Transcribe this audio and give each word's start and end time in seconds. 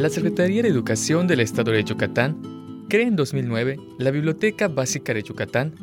La 0.00 0.08
Secretaría 0.08 0.62
de 0.62 0.68
Educación 0.70 1.26
del 1.26 1.40
Estado 1.40 1.72
de 1.72 1.84
Yucatán 1.84 2.86
crea 2.88 3.06
en 3.06 3.16
2009 3.16 3.76
la 3.98 4.10
Biblioteca 4.10 4.66
Básica 4.66 5.12
de 5.12 5.22
Yucatán 5.22 5.74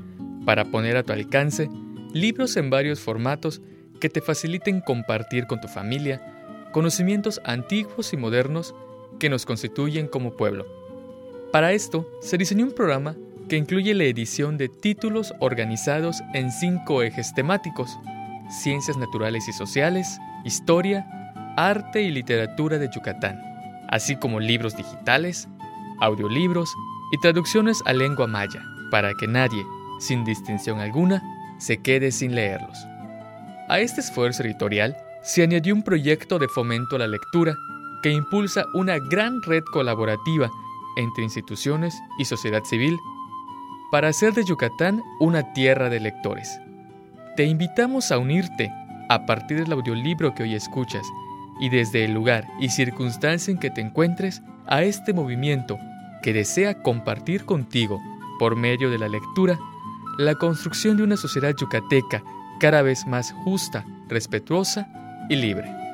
para 0.44 0.66
poner 0.66 0.98
a 0.98 1.04
tu 1.04 1.14
alcance 1.14 1.70
libros 2.14 2.58
en 2.58 2.72
varios 2.72 3.00
formatos 3.00 3.62
que 4.02 4.10
te 4.10 4.22
faciliten 4.22 4.82
compartir 4.82 5.46
con 5.46 5.62
tu 5.62 5.68
familia 5.68 6.20
conocimientos 6.74 7.40
antiguos 7.46 8.12
y 8.12 8.18
modernos 8.18 8.74
que 9.20 9.30
nos 9.30 9.46
constituyen 9.46 10.08
como 10.08 10.36
pueblo. 10.36 10.66
Para 11.52 11.74
esto, 11.74 12.10
se 12.20 12.40
diseñó 12.40 12.66
un 12.66 12.74
programa 12.74 13.16
que 13.48 13.58
incluye 13.58 13.94
la 13.94 14.06
edición 14.06 14.58
de 14.58 14.68
títulos 14.68 15.32
organizados 15.40 16.24
en 16.34 16.52
cinco 16.52 17.04
ejes 17.04 17.36
temáticos, 17.36 18.00
ciencias 18.64 18.98
naturales 18.98 19.48
y 19.48 19.54
sociales, 19.54 20.18
historia, 20.44 21.06
arte 21.56 22.02
y 22.02 22.10
literatura 22.10 22.80
de 22.80 22.90
Yucatán, 22.92 23.47
así 23.90 24.16
como 24.16 24.40
libros 24.40 24.76
digitales, 24.76 25.48
audiolibros 26.00 26.74
y 27.12 27.18
traducciones 27.20 27.82
a 27.86 27.94
lengua 27.94 28.28
maya, 28.28 28.62
para 28.92 29.14
que 29.16 29.28
nadie, 29.28 29.66
sin 30.00 30.24
distinción 30.24 30.80
alguna, 30.80 31.22
se 31.58 31.78
quede 31.78 32.12
sin 32.12 32.36
leerlos. 32.36 32.78
A 33.70 33.80
este 33.80 34.02
esfuerzo 34.02 34.44
editorial 34.44 34.96
se 35.24 35.44
añadió 35.44 35.74
un 35.74 35.84
proyecto 35.84 36.40
de 36.40 36.48
fomento 36.48 36.96
a 36.96 37.00
la 37.00 37.08
lectura 37.08 37.56
que 38.02 38.12
impulsa 38.12 38.66
una 38.74 38.98
gran 39.00 39.42
red 39.42 39.64
colaborativa 39.74 40.50
entre 40.98 41.24
instituciones 41.24 41.96
y 42.18 42.26
sociedad 42.26 42.64
civil 42.64 42.98
para 43.92 44.10
hacer 44.10 44.34
de 44.34 44.46
Yucatán 44.46 45.02
una 45.20 45.54
tierra 45.54 45.90
de 45.90 46.00
lectores. 46.00 46.60
Te 47.36 47.46
invitamos 47.46 48.12
a 48.12 48.18
unirte 48.18 48.72
a 49.10 49.26
partir 49.26 49.60
del 49.60 49.72
audiolibro 49.72 50.34
que 50.34 50.44
hoy 50.44 50.56
escuchas 50.56 51.08
y 51.60 51.70
desde 51.70 52.06
el 52.06 52.14
lugar 52.14 52.48
y 52.60 52.70
circunstancia 52.70 53.52
en 53.52 53.60
que 53.60 53.70
te 53.70 53.82
encuentres 53.82 54.42
a 54.68 54.84
este 54.84 55.14
movimiento 55.14 55.80
que 56.22 56.34
desea 56.34 56.82
compartir 56.82 57.46
contigo, 57.46 58.02
por 58.40 58.56
medio 58.56 58.90
de 58.90 59.00
la 59.00 59.08
lectura, 59.08 59.58
la 60.18 60.36
construcción 60.36 60.98
de 60.98 61.04
una 61.04 61.18
sociedad 61.18 61.56
yucateca 61.56 62.24
cada 62.60 62.82
vez 62.82 63.06
más 63.08 63.32
justa, 63.44 63.86
respetuosa 64.08 64.88
y 65.30 65.36
libre. 65.36 65.87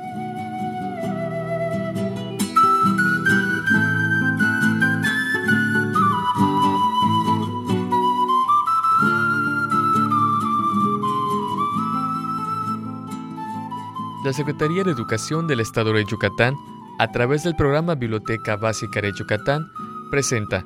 La 14.23 14.31
Secretaría 14.31 14.85
de 14.85 14.91
Educación 14.91 15.47
del 15.47 15.59
Estado 15.59 15.91
de 15.91 16.05
Yucatán, 16.05 16.55
a 16.97 17.11
través 17.11 17.43
del 17.43 17.57
programa 17.57 17.95
Biblioteca 17.95 18.55
Básica 18.55 19.01
de 19.01 19.11
Yucatán, 19.11 19.69
presenta 20.11 20.65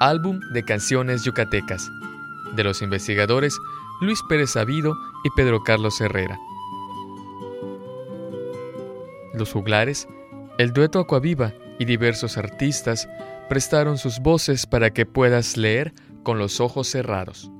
Álbum 0.00 0.40
de 0.54 0.64
Canciones 0.64 1.22
Yucatecas, 1.22 1.90
de 2.56 2.64
los 2.64 2.80
investigadores 2.80 3.58
Luis 4.00 4.22
Pérez 4.26 4.52
Sabido 4.52 4.96
y 5.22 5.28
Pedro 5.36 5.62
Carlos 5.64 6.00
Herrera. 6.00 6.38
Los 9.34 9.52
juglares, 9.52 10.08
el 10.56 10.72
dueto 10.72 10.98
Acuaviva 10.98 11.52
y 11.78 11.84
diversos 11.84 12.38
artistas 12.38 13.06
prestaron 13.50 13.98
sus 13.98 14.18
voces 14.20 14.64
para 14.64 14.94
que 14.94 15.04
puedas 15.04 15.58
leer 15.58 15.92
con 16.22 16.38
los 16.38 16.58
ojos 16.58 16.88
cerrados. 16.88 17.50